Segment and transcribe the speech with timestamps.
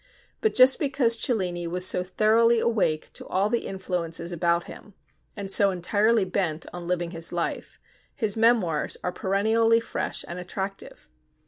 [0.41, 4.95] But just because Cellini was so thoroughly awake to all the influences about him,
[5.37, 7.79] and so entirely bent on living his life,
[8.15, 11.07] his 'Memoirs' are perennially fresh and attractive.